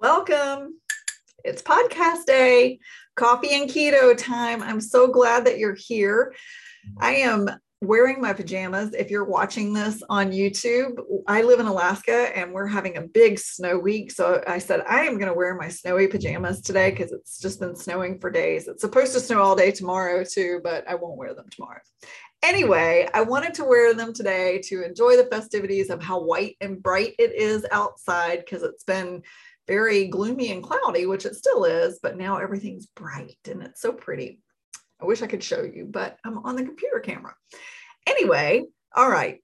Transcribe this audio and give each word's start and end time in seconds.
Welcome. 0.00 0.78
It's 1.42 1.60
podcast 1.60 2.24
day, 2.24 2.78
coffee 3.16 3.60
and 3.60 3.68
keto 3.68 4.16
time. 4.16 4.62
I'm 4.62 4.80
so 4.80 5.08
glad 5.08 5.44
that 5.46 5.58
you're 5.58 5.74
here. 5.74 6.36
I 6.98 7.14
am 7.16 7.50
wearing 7.80 8.20
my 8.20 8.32
pajamas. 8.32 8.94
If 8.94 9.10
you're 9.10 9.24
watching 9.24 9.72
this 9.72 10.00
on 10.08 10.30
YouTube, 10.30 11.00
I 11.26 11.42
live 11.42 11.58
in 11.58 11.66
Alaska 11.66 12.30
and 12.38 12.52
we're 12.52 12.68
having 12.68 12.96
a 12.96 13.08
big 13.08 13.40
snow 13.40 13.76
week. 13.76 14.12
So 14.12 14.40
I 14.46 14.58
said, 14.58 14.84
I 14.88 15.00
am 15.00 15.14
going 15.14 15.26
to 15.26 15.34
wear 15.34 15.56
my 15.56 15.68
snowy 15.68 16.06
pajamas 16.06 16.60
today 16.60 16.92
because 16.92 17.10
it's 17.10 17.40
just 17.40 17.58
been 17.58 17.74
snowing 17.74 18.20
for 18.20 18.30
days. 18.30 18.68
It's 18.68 18.82
supposed 18.82 19.14
to 19.14 19.20
snow 19.20 19.42
all 19.42 19.56
day 19.56 19.72
tomorrow 19.72 20.22
too, 20.22 20.60
but 20.62 20.88
I 20.88 20.94
won't 20.94 21.18
wear 21.18 21.34
them 21.34 21.46
tomorrow. 21.50 21.80
Anyway, 22.44 23.08
I 23.12 23.22
wanted 23.22 23.52
to 23.54 23.64
wear 23.64 23.94
them 23.94 24.12
today 24.12 24.60
to 24.66 24.84
enjoy 24.84 25.16
the 25.16 25.26
festivities 25.26 25.90
of 25.90 26.00
how 26.00 26.22
white 26.22 26.56
and 26.60 26.80
bright 26.80 27.14
it 27.18 27.34
is 27.34 27.66
outside 27.72 28.44
because 28.44 28.62
it's 28.62 28.84
been 28.84 29.24
very 29.68 30.08
gloomy 30.08 30.50
and 30.50 30.62
cloudy, 30.62 31.06
which 31.06 31.26
it 31.26 31.36
still 31.36 31.64
is, 31.64 32.00
but 32.02 32.16
now 32.16 32.38
everything's 32.38 32.86
bright 32.86 33.38
and 33.48 33.62
it's 33.62 33.80
so 33.80 33.92
pretty. 33.92 34.40
I 35.00 35.04
wish 35.04 35.22
I 35.22 35.28
could 35.28 35.44
show 35.44 35.62
you, 35.62 35.86
but 35.88 36.18
I'm 36.24 36.38
on 36.38 36.56
the 36.56 36.64
computer 36.64 36.98
camera. 36.98 37.34
Anyway, 38.06 38.64
all 38.96 39.08
right. 39.08 39.40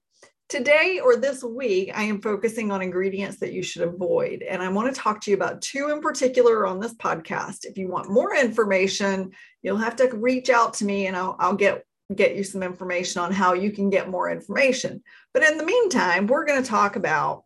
Today 0.49 0.99
or 1.03 1.15
this 1.15 1.43
week, 1.43 1.91
I 1.95 2.03
am 2.03 2.21
focusing 2.21 2.71
on 2.71 2.81
ingredients 2.81 3.39
that 3.39 3.53
you 3.53 3.63
should 3.63 3.81
avoid. 3.81 4.43
And 4.43 4.61
I 4.61 4.69
want 4.69 4.93
to 4.93 5.01
talk 5.01 5.21
to 5.21 5.31
you 5.31 5.37
about 5.37 5.61
two 5.61 5.89
in 5.89 6.01
particular 6.01 6.67
on 6.67 6.79
this 6.79 6.93
podcast. 6.95 7.65
If 7.65 7.77
you 7.77 7.87
want 7.87 8.11
more 8.11 8.35
information, 8.35 9.31
you'll 9.63 9.77
have 9.77 9.95
to 9.97 10.09
reach 10.13 10.49
out 10.49 10.75
to 10.75 10.85
me 10.85 11.07
and 11.07 11.15
I'll, 11.15 11.35
I'll 11.39 11.55
get 11.55 11.83
get 12.13 12.35
you 12.35 12.43
some 12.43 12.61
information 12.61 13.21
on 13.21 13.31
how 13.31 13.53
you 13.53 13.71
can 13.71 13.89
get 13.89 14.09
more 14.09 14.29
information. 14.29 15.01
But 15.33 15.43
in 15.43 15.57
the 15.57 15.65
meantime, 15.65 16.27
we're 16.27 16.45
going 16.45 16.61
to 16.61 16.69
talk 16.69 16.95
about 16.95 17.45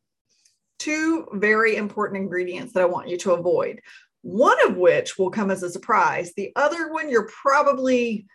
two 0.80 1.28
very 1.34 1.76
important 1.76 2.18
ingredients 2.18 2.74
that 2.74 2.82
I 2.82 2.88
want 2.88 3.10
you 3.10 3.18
to 3.18 3.34
avoid. 3.34 3.82
One 4.22 4.58
of 4.68 4.78
which 4.78 5.18
will 5.18 5.30
come 5.30 5.52
as 5.52 5.64
a 5.64 5.70
surprise. 5.70 6.34
The 6.36 6.52
other 6.56 6.92
one 6.92 7.10
you're 7.10 7.30
probably 7.30 8.26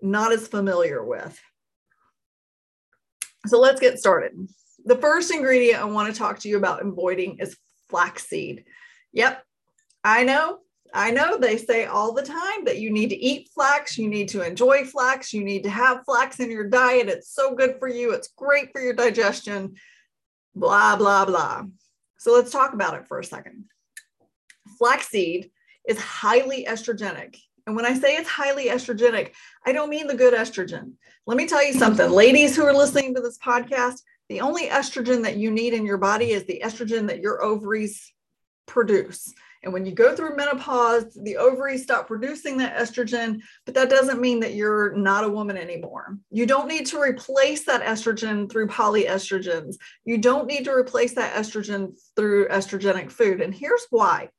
not 0.00 0.32
as 0.32 0.48
familiar 0.48 1.04
with. 1.04 1.38
So 3.46 3.58
let's 3.58 3.80
get 3.80 3.98
started. 3.98 4.32
The 4.84 4.96
first 4.96 5.32
ingredient 5.32 5.80
I 5.80 5.84
want 5.84 6.12
to 6.12 6.18
talk 6.18 6.38
to 6.40 6.48
you 6.48 6.56
about 6.56 6.84
avoiding 6.84 7.38
is 7.38 7.56
flaxseed. 7.88 8.64
Yep, 9.12 9.42
I 10.04 10.24
know. 10.24 10.58
I 10.92 11.10
know 11.12 11.38
they 11.38 11.56
say 11.56 11.84
all 11.84 12.12
the 12.12 12.22
time 12.22 12.64
that 12.64 12.78
you 12.78 12.90
need 12.90 13.10
to 13.10 13.16
eat 13.16 13.50
flax, 13.54 13.96
you 13.96 14.08
need 14.08 14.28
to 14.30 14.44
enjoy 14.44 14.84
flax, 14.84 15.32
you 15.32 15.44
need 15.44 15.62
to 15.62 15.70
have 15.70 16.04
flax 16.04 16.40
in 16.40 16.50
your 16.50 16.68
diet. 16.68 17.08
It's 17.08 17.32
so 17.32 17.54
good 17.54 17.76
for 17.78 17.88
you, 17.88 18.12
it's 18.12 18.32
great 18.36 18.72
for 18.72 18.80
your 18.80 18.94
digestion, 18.94 19.74
blah, 20.54 20.96
blah, 20.96 21.24
blah. 21.24 21.64
So 22.18 22.34
let's 22.34 22.52
talk 22.52 22.74
about 22.74 22.94
it 22.94 23.06
for 23.06 23.18
a 23.18 23.24
second. 23.24 23.64
Flaxseed 24.78 25.50
is 25.88 25.98
highly 25.98 26.66
estrogenic. 26.68 27.36
And 27.66 27.76
when 27.76 27.86
I 27.86 27.94
say 27.94 28.16
it's 28.16 28.28
highly 28.28 28.66
estrogenic, 28.66 29.32
I 29.64 29.72
don't 29.72 29.90
mean 29.90 30.06
the 30.06 30.14
good 30.14 30.34
estrogen. 30.34 30.92
Let 31.26 31.36
me 31.36 31.46
tell 31.46 31.64
you 31.64 31.72
something, 31.72 32.10
ladies 32.10 32.56
who 32.56 32.64
are 32.64 32.74
listening 32.74 33.14
to 33.14 33.20
this 33.20 33.38
podcast, 33.38 34.00
the 34.28 34.40
only 34.40 34.68
estrogen 34.68 35.22
that 35.24 35.36
you 35.36 35.50
need 35.50 35.74
in 35.74 35.84
your 35.84 35.98
body 35.98 36.30
is 36.30 36.44
the 36.44 36.62
estrogen 36.64 37.08
that 37.08 37.20
your 37.20 37.42
ovaries 37.42 38.12
produce. 38.66 39.32
And 39.62 39.72
when 39.72 39.84
you 39.84 39.92
go 39.92 40.16
through 40.16 40.36
menopause, 40.36 41.16
the 41.22 41.36
ovaries 41.36 41.82
stop 41.82 42.06
producing 42.06 42.56
that 42.58 42.76
estrogen, 42.76 43.40
but 43.66 43.74
that 43.74 43.90
doesn't 43.90 44.20
mean 44.20 44.40
that 44.40 44.54
you're 44.54 44.94
not 44.94 45.24
a 45.24 45.28
woman 45.28 45.56
anymore. 45.56 46.16
You 46.30 46.46
don't 46.46 46.68
need 46.68 46.86
to 46.86 47.00
replace 47.00 47.64
that 47.66 47.82
estrogen 47.82 48.50
through 48.50 48.68
phytoestrogens. 48.68 49.76
You 50.04 50.18
don't 50.18 50.46
need 50.46 50.64
to 50.64 50.72
replace 50.72 51.14
that 51.14 51.34
estrogen 51.34 51.92
through 52.16 52.48
estrogenic 52.48 53.10
food. 53.10 53.42
And 53.42 53.54
here's 53.54 53.86
why 53.90 54.30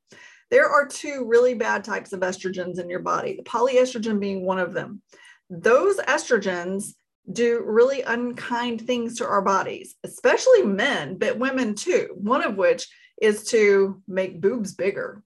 there 0.49 0.67
are 0.67 0.87
two 0.87 1.25
really 1.27 1.53
bad 1.53 1.83
types 1.83 2.13
of 2.13 2.21
estrogens 2.21 2.79
in 2.79 2.89
your 2.89 2.99
body, 2.99 3.35
the 3.35 3.43
phytoestrogen 3.43 4.19
being 4.19 4.45
one 4.45 4.59
of 4.59 4.73
them. 4.73 5.01
Those 5.49 5.97
estrogens 5.97 6.93
do 7.31 7.61
really 7.65 8.01
unkind 8.01 8.81
things 8.81 9.17
to 9.17 9.25
our 9.25 9.41
bodies, 9.41 9.95
especially 10.03 10.63
men, 10.63 11.17
but 11.17 11.37
women 11.37 11.75
too. 11.75 12.09
One 12.15 12.43
of 12.43 12.57
which 12.57 12.87
is 13.21 13.45
to 13.45 14.01
make 14.07 14.41
boobs 14.41 14.73
bigger. 14.73 15.23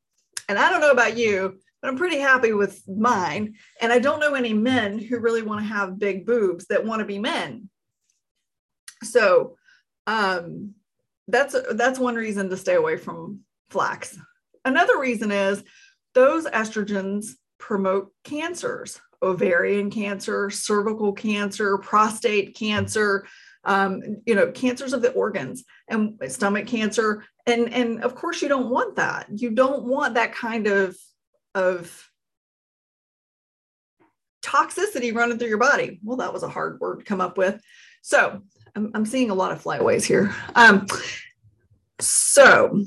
And 0.47 0.59
I 0.59 0.69
don't 0.69 0.81
know 0.81 0.91
about 0.91 1.17
you, 1.17 1.57
but 1.81 1.87
I'm 1.87 1.97
pretty 1.97 2.19
happy 2.19 2.53
with 2.53 2.83
mine. 2.87 3.55
And 3.81 3.91
I 3.91 3.99
don't 3.99 4.19
know 4.19 4.35
any 4.35 4.53
men 4.53 4.99
who 4.99 5.17
really 5.19 5.41
want 5.41 5.61
to 5.61 5.73
have 5.73 5.97
big 5.97 6.25
boobs 6.25 6.67
that 6.67 6.85
want 6.85 6.99
to 6.99 7.05
be 7.05 7.17
men. 7.17 7.69
So 9.03 9.57
um, 10.07 10.75
that's 11.27 11.55
that's 11.71 11.97
one 11.97 12.15
reason 12.15 12.49
to 12.49 12.57
stay 12.57 12.75
away 12.75 12.97
from 12.97 13.39
flax. 13.69 14.17
Another 14.63 14.99
reason 14.99 15.31
is 15.31 15.63
those 16.13 16.45
estrogens 16.45 17.31
promote 17.59 18.11
cancers, 18.23 18.99
ovarian 19.21 19.89
cancer, 19.89 20.49
cervical 20.49 21.13
cancer, 21.13 21.77
prostate 21.77 22.55
cancer, 22.55 23.25
um, 23.65 24.01
you 24.25 24.35
know, 24.35 24.51
cancers 24.51 24.93
of 24.93 25.01
the 25.01 25.11
organs 25.11 25.63
and 25.87 26.17
stomach 26.27 26.67
cancer. 26.67 27.23
And, 27.45 27.73
and 27.73 28.03
of 28.03 28.15
course, 28.15 28.41
you 28.41 28.47
don't 28.47 28.69
want 28.69 28.95
that. 28.95 29.27
You 29.29 29.51
don't 29.51 29.83
want 29.83 30.15
that 30.15 30.33
kind 30.33 30.67
of, 30.67 30.97
of 31.53 32.09
toxicity 34.43 35.13
running 35.13 35.39
through 35.39 35.49
your 35.49 35.57
body. 35.57 35.99
Well, 36.03 36.17
that 36.17 36.33
was 36.33 36.43
a 36.43 36.49
hard 36.49 36.79
word 36.79 36.99
to 36.99 37.05
come 37.05 37.21
up 37.21 37.37
with. 37.37 37.61
So 38.01 38.41
I'm, 38.75 38.91
I'm 38.93 39.05
seeing 39.05 39.31
a 39.31 39.35
lot 39.35 39.51
of 39.51 39.63
flyways 39.63 40.03
here. 40.03 40.33
Um, 40.53 40.85
so 41.99 42.83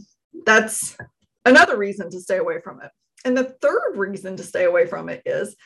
that's 0.47 0.97
another 1.44 1.77
reason 1.77 2.11
to 2.11 2.21
stay 2.21 2.37
away 2.37 2.61
from 2.61 2.81
it. 2.83 2.91
And 3.25 3.37
the 3.37 3.56
third 3.61 3.97
reason 3.97 4.37
to 4.37 4.44
stay 4.44 4.65
away 4.65 4.87
from 4.87 5.09
it 5.09 5.22
is 5.27 5.56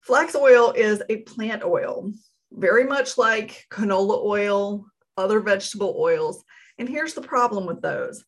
flax 0.00 0.34
oil 0.34 0.72
is 0.74 1.02
a 1.08 1.18
plant 1.18 1.62
oil 1.62 2.12
very 2.54 2.84
much 2.84 3.18
like 3.18 3.66
canola 3.70 4.24
oil, 4.24 4.86
other 5.16 5.40
vegetable 5.40 5.96
oils. 5.98 6.44
And 6.78 6.88
here's 6.88 7.14
the 7.14 7.20
problem 7.20 7.66
with 7.66 7.82
those. 7.82 8.24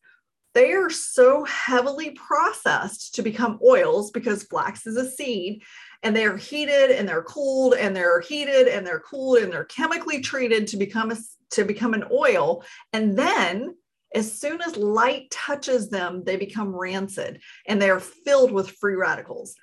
They 0.53 0.73
are 0.73 0.89
so 0.89 1.43
heavily 1.43 2.11
processed 2.11 3.15
to 3.15 3.21
become 3.21 3.59
oils 3.63 4.11
because 4.11 4.43
flax 4.43 4.87
is 4.87 4.97
a 4.97 5.09
seed 5.09 5.61
and 6.03 6.15
they 6.15 6.25
are 6.25 6.37
heated 6.37 6.91
and 6.91 7.07
they're 7.07 7.23
cooled 7.23 7.75
and 7.75 7.95
they're 7.95 8.21
heated 8.21 8.67
and 8.67 8.85
they're 8.85 8.99
cooled 8.99 9.39
and 9.39 9.51
they're 9.51 9.65
chemically 9.65 10.21
treated 10.21 10.67
to 10.67 10.77
become 10.77 11.11
a, 11.11 11.17
to 11.51 11.63
become 11.63 11.93
an 11.93 12.05
oil. 12.11 12.63
And 12.93 13.17
then 13.17 13.75
as 14.15 14.31
soon 14.31 14.61
as 14.61 14.77
light 14.77 15.29
touches 15.31 15.89
them 15.89 16.23
they 16.23 16.37
become 16.37 16.75
rancid 16.75 17.41
and 17.67 17.81
they 17.81 17.89
are 17.89 17.99
filled 17.99 18.51
with 18.51 18.71
free 18.71 18.95
radicals 18.95 19.55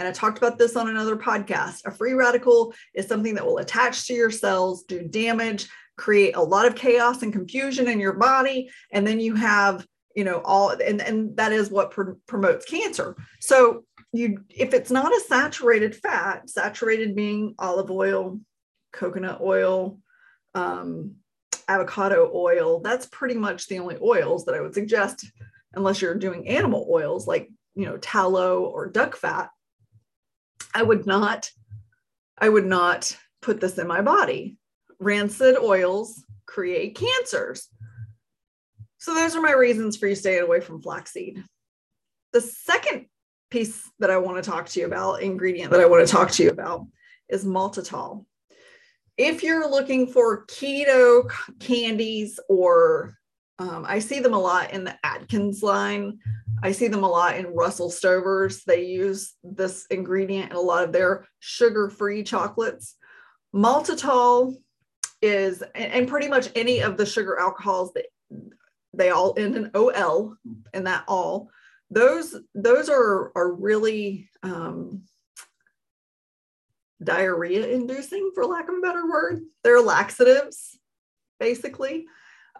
and 0.00 0.08
I 0.08 0.12
talked 0.12 0.38
about 0.38 0.56
this 0.56 0.76
on 0.76 0.88
another 0.88 1.14
podcast. 1.14 1.84
A 1.84 1.90
free 1.90 2.14
radical 2.14 2.72
is 2.94 3.06
something 3.06 3.34
that 3.34 3.44
will 3.44 3.58
attach 3.58 4.06
to 4.06 4.14
your 4.14 4.30
cells, 4.30 4.84
do 4.84 5.02
damage, 5.02 5.68
create 5.98 6.34
a 6.36 6.42
lot 6.42 6.66
of 6.66 6.74
chaos 6.74 7.22
and 7.22 7.34
confusion 7.34 7.86
in 7.86 8.00
your 8.00 8.14
body. 8.14 8.70
And 8.90 9.06
then 9.06 9.20
you 9.20 9.34
have, 9.34 9.86
you 10.16 10.24
know, 10.24 10.40
all, 10.42 10.70
and, 10.70 11.02
and 11.02 11.36
that 11.36 11.52
is 11.52 11.70
what 11.70 11.90
pr- 11.90 12.12
promotes 12.26 12.64
cancer. 12.64 13.14
So 13.40 13.84
you, 14.14 14.42
if 14.48 14.72
it's 14.72 14.90
not 14.90 15.12
a 15.12 15.20
saturated 15.28 15.94
fat, 15.94 16.48
saturated 16.48 17.14
being 17.14 17.54
olive 17.58 17.90
oil, 17.90 18.40
coconut 18.94 19.42
oil, 19.42 19.98
um, 20.54 21.16
avocado 21.68 22.30
oil, 22.34 22.80
that's 22.80 23.04
pretty 23.04 23.34
much 23.34 23.66
the 23.66 23.80
only 23.80 23.98
oils 24.00 24.46
that 24.46 24.54
I 24.54 24.62
would 24.62 24.72
suggest, 24.72 25.26
unless 25.74 26.00
you're 26.00 26.14
doing 26.14 26.48
animal 26.48 26.88
oils 26.90 27.26
like, 27.26 27.50
you 27.74 27.84
know, 27.84 27.98
tallow 27.98 28.64
or 28.64 28.88
duck 28.88 29.14
fat 29.14 29.50
I 30.74 30.82
would 30.82 31.06
not, 31.06 31.50
I 32.38 32.48
would 32.48 32.66
not 32.66 33.16
put 33.42 33.60
this 33.60 33.78
in 33.78 33.86
my 33.86 34.02
body. 34.02 34.56
Rancid 34.98 35.56
oils 35.56 36.24
create 36.46 36.96
cancers. 36.96 37.68
So 38.98 39.14
those 39.14 39.34
are 39.34 39.40
my 39.40 39.52
reasons 39.52 39.96
for 39.96 40.06
you 40.06 40.14
staying 40.14 40.42
away 40.42 40.60
from 40.60 40.82
flaxseed. 40.82 41.42
The 42.32 42.40
second 42.40 43.06
piece 43.50 43.90
that 43.98 44.10
I 44.10 44.18
want 44.18 44.42
to 44.42 44.50
talk 44.50 44.68
to 44.68 44.80
you 44.80 44.86
about, 44.86 45.22
ingredient 45.22 45.70
that 45.72 45.80
I 45.80 45.86
want 45.86 46.06
to 46.06 46.12
talk 46.12 46.30
to 46.32 46.42
you 46.42 46.50
about, 46.50 46.86
is 47.28 47.44
maltitol. 47.44 48.26
If 49.16 49.42
you're 49.42 49.70
looking 49.70 50.06
for 50.06 50.46
keto 50.46 51.30
candies, 51.58 52.38
or 52.48 53.14
um, 53.58 53.84
I 53.86 53.98
see 53.98 54.20
them 54.20 54.34
a 54.34 54.38
lot 54.38 54.72
in 54.72 54.84
the 54.84 54.96
Atkins 55.04 55.62
line, 55.62 56.18
I 56.62 56.72
see 56.72 56.88
them 56.88 57.04
a 57.04 57.08
lot 57.08 57.36
in 57.36 57.54
Russell 57.54 57.90
Stover's. 57.90 58.64
They 58.64 58.84
use 58.84 59.34
this 59.42 59.86
ingredient 59.86 60.50
in 60.50 60.56
a 60.56 60.60
lot 60.60 60.84
of 60.84 60.92
their 60.92 61.26
sugar 61.38 61.88
free 61.88 62.22
chocolates. 62.22 62.96
Maltitol 63.54 64.56
is, 65.22 65.62
and 65.74 66.08
pretty 66.08 66.28
much 66.28 66.50
any 66.54 66.80
of 66.80 66.96
the 66.96 67.06
sugar 67.06 67.38
alcohols 67.38 67.92
that 67.94 68.06
they 68.92 69.10
all 69.10 69.34
end 69.36 69.56
in 69.56 69.70
OL 69.74 70.36
and 70.74 70.86
that 70.86 71.04
all, 71.08 71.50
those, 71.90 72.36
those 72.54 72.88
are, 72.88 73.32
are 73.34 73.52
really 73.52 74.28
um, 74.42 75.02
diarrhea 77.02 77.66
inducing, 77.68 78.30
for 78.34 78.44
lack 78.44 78.68
of 78.68 78.76
a 78.76 78.80
better 78.80 79.08
word. 79.08 79.40
They're 79.64 79.80
laxatives, 79.80 80.78
basically. 81.38 82.06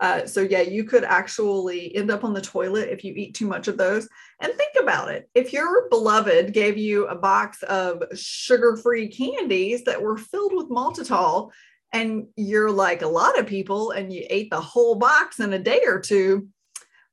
Uh, 0.01 0.27
so 0.27 0.41
yeah, 0.41 0.63
you 0.63 0.83
could 0.85 1.05
actually 1.05 1.95
end 1.95 2.11
up 2.11 2.25
on 2.25 2.33
the 2.33 2.41
toilet 2.41 2.89
if 2.89 3.05
you 3.05 3.13
eat 3.15 3.35
too 3.35 3.47
much 3.47 3.69
of 3.69 3.77
those. 3.77 4.09
And 4.41 4.53
think 4.55 4.73
about 4.81 5.11
it. 5.11 5.29
If 5.35 5.53
your 5.53 5.89
beloved 5.91 6.55
gave 6.55 6.79
you 6.79 7.07
a 7.07 7.15
box 7.15 7.63
of 7.65 8.03
sugar-free 8.15 9.09
candies 9.09 9.85
that 9.85 10.01
were 10.01 10.17
filled 10.17 10.55
with 10.55 10.71
maltitol, 10.71 11.51
and 11.93 12.29
you're 12.37 12.71
like 12.71 13.03
a 13.03 13.09
lot 13.09 13.39
of 13.39 13.47
people 13.47 13.91
and 13.91 14.13
you 14.13 14.25
ate 14.31 14.49
the 14.51 14.61
whole 14.61 14.95
box 14.95 15.41
in 15.41 15.53
a 15.53 15.59
day 15.59 15.83
or 15.85 16.01
two, 16.01 16.49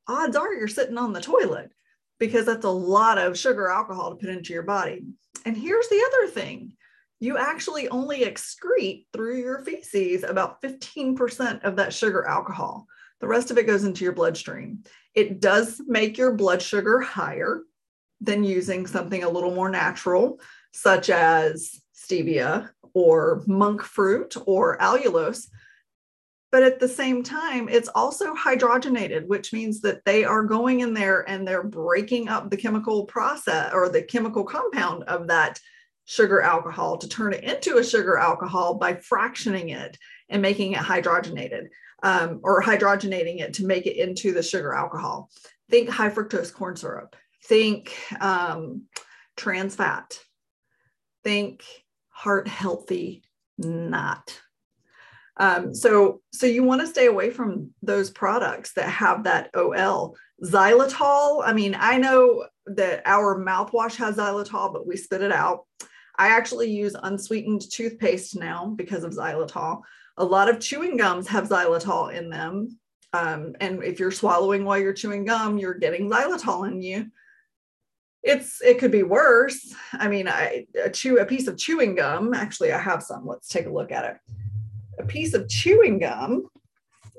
odds 0.07 0.35
are 0.35 0.53
you're 0.53 0.67
sitting 0.67 0.97
on 0.97 1.13
the 1.13 1.21
toilet 1.21 1.71
because 2.19 2.45
that's 2.45 2.65
a 2.65 2.69
lot 2.69 3.17
of 3.17 3.37
sugar 3.37 3.69
alcohol 3.69 4.11
to 4.11 4.15
put 4.15 4.29
into 4.29 4.53
your 4.53 4.63
body. 4.63 5.03
And 5.45 5.57
here's 5.57 5.89
the 5.89 6.03
other 6.07 6.31
thing 6.31 6.73
you 7.19 7.37
actually 7.37 7.89
only 7.89 8.21
excrete 8.21 9.05
through 9.11 9.39
your 9.39 9.59
feces 9.63 10.23
about 10.23 10.61
15% 10.61 11.63
of 11.63 11.75
that 11.77 11.93
sugar 11.93 12.25
alcohol. 12.27 12.87
The 13.19 13.27
rest 13.27 13.49
of 13.49 13.57
it 13.57 13.65
goes 13.65 13.83
into 13.83 14.03
your 14.03 14.13
bloodstream. 14.13 14.83
It 15.15 15.39
does 15.39 15.81
make 15.87 16.17
your 16.17 16.33
blood 16.33 16.61
sugar 16.61 16.99
higher 16.99 17.63
than 18.21 18.43
using 18.43 18.85
something 18.85 19.23
a 19.23 19.29
little 19.29 19.53
more 19.53 19.69
natural, 19.69 20.39
such 20.73 21.09
as 21.09 21.81
stevia 21.95 22.69
or 22.93 23.43
monk 23.47 23.81
fruit 23.81 24.35
or 24.45 24.77
allulose. 24.77 25.47
But 26.51 26.63
at 26.63 26.79
the 26.79 26.87
same 26.87 27.23
time, 27.23 27.67
it's 27.67 27.89
also 27.89 28.33
hydrogenated, 28.33 29.27
which 29.27 29.51
means 29.51 29.81
that 29.81 30.05
they 30.05 30.23
are 30.23 30.43
going 30.43 30.79
in 30.79 30.93
there 30.93 31.27
and 31.27 31.47
they're 31.47 31.63
breaking 31.63 32.29
up 32.29 32.49
the 32.49 32.57
chemical 32.57 33.05
process 33.05 33.73
or 33.73 33.89
the 33.89 34.03
chemical 34.03 34.43
compound 34.43 35.03
of 35.03 35.27
that 35.27 35.59
sugar 36.07 36.41
alcohol 36.41 36.97
to 36.97 37.07
turn 37.07 37.33
it 37.33 37.43
into 37.43 37.77
a 37.77 37.83
sugar 37.83 38.17
alcohol 38.17 38.75
by 38.75 38.93
fractioning 38.93 39.75
it 39.75 39.97
and 40.29 40.41
making 40.41 40.71
it 40.71 40.79
hydrogenated 40.79 41.67
um, 42.01 42.39
or 42.43 42.63
hydrogenating 42.63 43.41
it 43.41 43.53
to 43.53 43.65
make 43.65 43.85
it 43.85 43.97
into 43.97 44.31
the 44.31 44.41
sugar 44.41 44.73
alcohol. 44.73 45.29
Think 45.69 45.89
high 45.89 46.09
fructose 46.09 46.53
corn 46.53 46.77
syrup, 46.77 47.15
think 47.43 47.93
um, 48.21 48.83
trans 49.35 49.75
fat, 49.75 50.17
think 51.25 51.63
heart 52.07 52.47
healthy 52.47 53.23
not. 53.57 54.39
Um, 55.35 55.75
so, 55.75 56.21
so 56.31 56.45
you 56.47 56.63
want 56.63 56.81
to 56.81 56.87
stay 56.87 57.07
away 57.07 57.31
from 57.31 57.71
those 57.83 58.09
products 58.09 58.73
that 58.73 58.89
have 58.89 59.25
that 59.25 59.51
OL. 59.55 60.15
Xylitol, 60.43 61.43
I 61.45 61.51
mean, 61.53 61.75
I 61.77 61.97
know 61.97 62.45
that 62.67 63.01
our 63.05 63.39
mouthwash 63.39 63.97
has 63.97 64.15
xylitol, 64.15 64.71
but 64.71 64.87
we 64.87 64.95
spit 64.95 65.21
it 65.21 65.31
out. 65.31 65.65
I 66.17 66.29
actually 66.29 66.71
use 66.71 66.95
unsweetened 67.03 67.69
toothpaste 67.71 68.35
now 68.35 68.73
because 68.75 69.03
of 69.03 69.13
xylitol. 69.13 69.81
A 70.17 70.25
lot 70.25 70.49
of 70.49 70.59
chewing 70.59 70.97
gums 70.97 71.27
have 71.27 71.49
xylitol 71.49 72.13
in 72.13 72.29
them. 72.29 72.79
Um, 73.13 73.55
and 73.59 73.83
if 73.83 73.99
you're 73.99 74.11
swallowing 74.11 74.65
while 74.65 74.79
you're 74.79 74.93
chewing 74.93 75.25
gum, 75.25 75.57
you're 75.57 75.75
getting 75.75 76.09
xylitol 76.09 76.67
in 76.67 76.81
you. 76.81 77.07
It's 78.23 78.61
it 78.61 78.79
could 78.79 78.91
be 78.91 79.03
worse. 79.03 79.73
I 79.93 80.07
mean, 80.07 80.27
I 80.27 80.65
a 80.83 80.89
chew 80.89 81.19
a 81.19 81.25
piece 81.25 81.47
of 81.47 81.57
chewing 81.57 81.95
gum. 81.95 82.33
Actually, 82.33 82.73
I 82.73 82.79
have 82.79 83.03
some. 83.03 83.25
Let's 83.25 83.47
take 83.47 83.67
a 83.67 83.71
look 83.71 83.91
at 83.91 84.05
it. 84.05 84.17
A 84.99 85.05
piece 85.05 85.33
of 85.33 85.47
chewing 85.47 85.99
gum. 85.99 86.49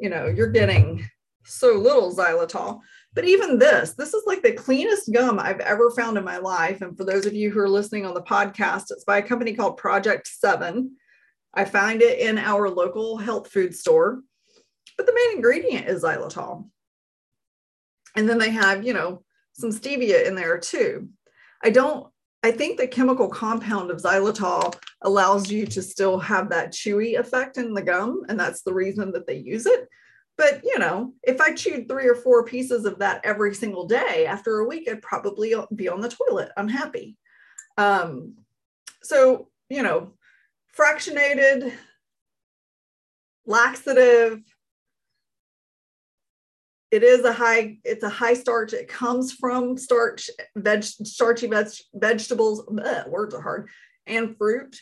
You 0.00 0.11
know, 0.11 0.27
you're 0.27 0.50
getting 0.50 1.09
so 1.45 1.75
little 1.75 2.15
xylitol. 2.15 2.81
But 3.15 3.25
even 3.25 3.59
this, 3.59 3.95
this 3.95 4.15
is 4.15 4.23
like 4.27 4.43
the 4.43 4.53
cleanest 4.53 5.13
gum 5.13 5.39
I've 5.39 5.61
ever 5.61 5.91
found 5.91 6.19
in 6.19 6.25
my 6.25 6.37
life. 6.37 6.83
And 6.83 6.97
for 6.97 7.05
those 7.05 7.27
of 7.27 7.35
you 7.35 7.51
who 7.51 7.59
are 7.61 7.69
listening 7.69 8.07
on 8.07 8.15
the 8.15 8.23
podcast, 8.23 8.91
it's 8.91 9.05
by 9.05 9.19
a 9.19 9.23
company 9.23 9.55
called 9.55 9.77
Project 9.77 10.29
Seven. 10.29 10.97
I 11.55 11.65
find 11.65 12.03
it 12.03 12.19
in 12.19 12.39
our 12.39 12.69
local 12.69 13.17
health 13.17 13.51
food 13.51 13.75
store, 13.75 14.21
but 14.97 15.07
the 15.07 15.15
main 15.15 15.37
ingredient 15.37 15.89
is 15.89 16.05
xylitol. 16.05 16.69
And 18.15 18.29
then 18.29 18.39
they 18.39 18.51
have, 18.51 18.85
you 18.85 18.93
know, 18.93 19.25
some 19.55 19.71
stevia 19.71 20.27
in 20.27 20.35
there 20.35 20.59
too. 20.59 21.09
I 21.65 21.71
don't, 21.71 22.07
I 22.43 22.53
think 22.53 22.79
the 22.79 22.87
chemical 22.87 23.29
compound 23.29 23.91
of 23.91 24.03
xylitol 24.03 24.77
allows 25.03 25.51
you 25.51 25.67
to 25.67 25.83
still 25.83 26.19
have 26.21 26.51
that 26.51 26.73
chewy 26.73 27.19
effect 27.19 27.59
in 27.59 27.75
the 27.75 27.83
gum. 27.83 28.23
And 28.29 28.39
that's 28.39 28.63
the 28.63 28.75
reason 28.75 29.11
that 29.13 29.27
they 29.27 29.37
use 29.37 29.67
it. 29.67 29.89
But 30.38 30.61
you 30.62 30.79
know, 30.79 31.14
if 31.25 31.40
I 31.40 31.52
chewed 31.52 31.88
three 31.88 32.08
or 32.08 32.14
four 32.14 32.44
pieces 32.44 32.87
of 32.87 33.00
that 33.00 33.20
every 33.25 33.55
single 33.55 33.87
day, 33.87 34.25
after 34.25 34.61
a 34.61 34.67
week, 34.67 34.88
I'd 34.88 35.02
probably 35.02 35.52
be 35.75 35.88
on 35.88 36.00
the 36.00 36.08
toilet 36.08 36.52
unhappy. 36.56 37.17
Um, 37.76 38.37
so 39.02 39.49
you 39.69 39.82
know, 39.82 40.14
fractionated, 40.75 41.73
laxative. 43.44 44.40
It 46.90 47.02
is 47.02 47.25
a 47.25 47.32
high, 47.32 47.79
it's 47.85 48.05
a 48.05 48.08
high 48.08 48.32
starch. 48.32 48.73
It 48.73 48.88
comes 48.88 49.32
from 49.32 49.76
starch, 49.76 50.31
veg, 50.56 50.85
starchy 50.85 51.49
veg, 51.49 51.67
vegetables. 51.93 52.64
Bleh, 52.64 53.08
words 53.08 53.35
are 53.35 53.43
hard, 53.43 53.69
and 54.06 54.37
fruit, 54.38 54.81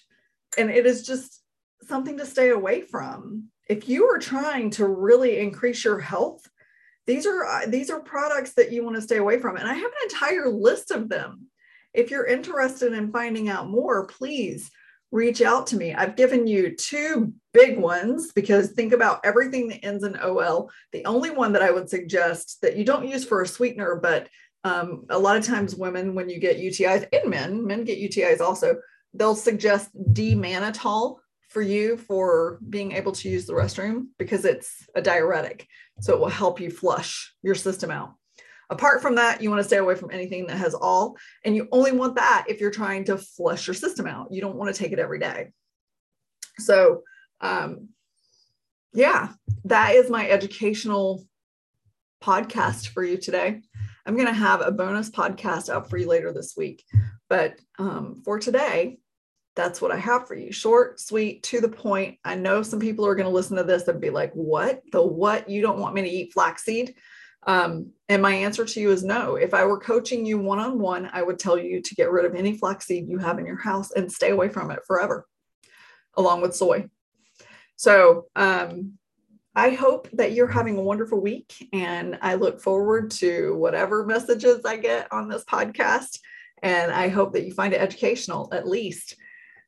and 0.59 0.71
it 0.71 0.85
is 0.85 1.05
just 1.05 1.43
something 1.83 2.19
to 2.19 2.27
stay 2.27 2.51
away 2.51 2.83
from 2.83 3.49
if 3.69 3.89
you 3.89 4.05
are 4.09 4.19
trying 4.19 4.71
to 4.71 4.87
really 4.87 5.39
increase 5.39 5.85
your 5.85 5.99
health, 5.99 6.49
these 7.07 7.27
are 7.27 7.45
uh, 7.45 7.67
these 7.67 7.91
are 7.91 8.01
products 8.01 8.55
that 8.55 8.73
you 8.73 8.85
want 8.85 8.97
to 8.97 9.03
stay 9.03 9.19
away 9.19 9.39
from. 9.39 9.57
And 9.57 9.69
I 9.69 9.75
have 9.75 9.85
an 9.85 10.11
entire 10.11 10.49
list 10.49 10.91
of 10.91 11.09
them. 11.09 11.47
If 11.95 12.11
you're 12.11 12.27
interested 12.27 12.93
in 12.93 13.13
finding 13.13 13.49
out 13.49 13.71
more, 13.71 14.07
please 14.07 14.71
reach 15.13 15.41
out 15.41 15.69
to 15.69 15.77
me. 15.77 15.95
I've 15.95 16.17
given 16.17 16.47
you 16.47 16.75
two 16.75 17.33
big 17.55 17.79
ones 17.79 18.33
because 18.35 18.73
think 18.73 18.93
about 18.93 19.21
everything 19.25 19.69
that 19.69 19.85
ends 19.85 20.05
in 20.05 20.19
OL. 20.21 20.71
The 20.93 21.05
only 21.05 21.31
one 21.31 21.53
that 21.53 21.63
I 21.63 21.71
would 21.71 21.89
suggest 21.89 22.59
that 22.63 22.77
you 22.77 22.85
don't 22.85 23.09
use 23.09 23.25
for 23.25 23.41
a 23.41 23.47
sweetener, 23.47 23.97
but 24.03 24.29
um, 24.65 25.07
a 25.11 25.19
lot 25.19 25.37
of 25.37 25.45
times 25.45 25.77
women, 25.77 26.15
when 26.15 26.29
you 26.29 26.41
get 26.41 26.59
UTIs, 26.59 27.07
and 27.13 27.31
men, 27.31 27.65
men 27.65 27.85
get 27.85 28.01
UTIs 28.01 28.41
also, 28.41 28.77
they'll 29.15 29.37
suggest 29.37 29.91
D-mannitol 30.13 31.19
for 31.49 31.63
you 31.63 31.97
for 31.97 32.59
being 32.69 32.93
able 32.93 33.13
to 33.13 33.29
use 33.29 33.47
the 33.47 33.53
restroom 33.53 34.07
because 34.19 34.45
it's 34.45 34.89
a 34.95 35.03
diuretic. 35.03 35.67
So 36.01 36.15
it 36.15 36.21
will 36.21 36.29
help 36.29 36.61
you 36.61 36.71
flush 36.71 37.35
your 37.43 37.55
system 37.55 37.91
out. 37.91 38.15
Apart 38.69 39.01
from 39.01 39.15
that, 39.15 39.41
you 39.41 39.49
want 39.49 39.61
to 39.61 39.69
stay 39.69 39.77
away 39.77 39.95
from 39.95 40.11
anything 40.11 40.49
that 40.49 40.57
has 40.57 40.75
all, 40.75 41.17
and 41.45 41.55
you 41.55 41.69
only 41.71 41.93
want 41.93 42.17
that 42.17 42.47
if 42.49 42.61
you're 42.61 42.71
trying 42.71 43.05
to 43.05 43.17
flush 43.17 43.67
your 43.67 43.75
system 43.75 44.07
out. 44.07 44.29
You 44.33 44.41
don't 44.41 44.57
want 44.57 44.75
to 44.75 44.79
take 44.79 44.93
it 44.93 44.99
every 44.99 45.21
day. 45.21 45.53
So, 46.59 47.03
um, 47.41 47.91
yeah, 48.93 49.29
that 49.65 49.95
is 49.95 50.11
my 50.11 50.29
educational 50.29 51.25
podcast 52.23 52.89
for 52.89 53.05
you 53.05 53.19
today. 53.19 53.61
I'm 54.05 54.15
going 54.15 54.27
to 54.27 54.33
have 54.33 54.63
a 54.63 54.73
bonus 54.73 55.11
podcast 55.11 55.73
up 55.73 55.89
for 55.89 55.97
you 55.97 56.09
later 56.09 56.33
this 56.33 56.55
week. 56.57 56.85
But 57.29 57.59
um, 57.79 58.23
for 58.25 58.39
today, 58.39 58.99
that's 59.57 59.81
what 59.81 59.91
I 59.91 59.97
have 59.97 60.29
for 60.29 60.37
you. 60.37 60.53
Short, 60.53 61.01
sweet, 61.01 61.43
to 61.45 61.61
the 61.61 61.69
point. 61.69 62.19
I 62.25 62.35
know 62.35 62.63
some 62.63 62.79
people 62.79 63.07
are 63.07 63.15
going 63.15 63.27
to 63.27 63.33
listen 63.33 63.57
to 63.57 63.65
this 63.65 63.89
and 63.89 64.01
be 64.01 64.11
like, 64.11 64.33
what? 64.35 64.83
The 64.93 65.03
what? 65.03 65.49
You 65.49 65.63
don't 65.63 65.81
want 65.81 65.95
me 65.95 66.03
to 66.03 66.09
eat 66.09 66.35
flaxseed? 66.35 66.95
Um, 67.47 67.93
and 68.09 68.21
my 68.21 68.35
answer 68.35 68.65
to 68.65 68.81
you 68.81 68.91
is 68.91 69.03
no. 69.03 69.37
If 69.37 69.55
I 69.55 69.65
were 69.65 69.81
coaching 69.81 70.27
you 70.27 70.39
one 70.39 70.59
on 70.59 70.79
one, 70.79 71.09
I 71.13 71.23
would 71.23 71.39
tell 71.39 71.57
you 71.57 71.81
to 71.81 71.95
get 71.95 72.11
rid 72.11 72.25
of 72.25 72.35
any 72.35 72.59
flaxseed 72.59 73.09
you 73.09 73.19
have 73.19 73.39
in 73.39 73.47
your 73.47 73.57
house 73.57 73.93
and 73.93 74.13
stay 74.13 74.31
away 74.31 74.49
from 74.49 74.71
it 74.71 74.81
forever, 74.87 75.27
along 76.17 76.43
with 76.43 76.55
soy. 76.55 76.89
So 77.77 78.27
um, 78.37 78.95
I 79.55 79.71
hope 79.71 80.09
that 80.15 80.33
you're 80.33 80.49
having 80.49 80.77
a 80.77 80.83
wonderful 80.83 81.21
week. 81.21 81.55
And 81.73 82.19
I 82.21 82.35
look 82.35 82.61
forward 82.61 83.11
to 83.13 83.55
whatever 83.57 84.05
messages 84.05 84.65
I 84.65 84.77
get 84.77 85.11
on 85.13 85.29
this 85.29 85.45
podcast. 85.45 86.19
And 86.63 86.91
I 86.93 87.09
hope 87.09 87.33
that 87.35 87.45
you 87.45 87.53
find 87.53 87.73
it 87.73 87.81
educational 87.81 88.49
at 88.53 88.69
least. 88.69 89.17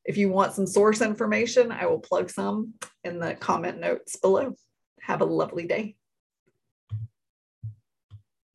If 0.09 0.17
you 0.17 0.31
want 0.31 0.55
some 0.55 0.67
source 0.67 1.03
information, 1.03 1.71
I 1.71 1.85
will 1.85 1.99
plug 1.99 2.31
some 2.31 2.73
in 3.05 3.19
the 3.19 3.35
comment 3.35 3.79
notes 3.79 4.17
below. 4.17 4.55
Have 5.03 5.21
a 5.21 5.27
lovely 5.27 5.67
day. 5.67 5.97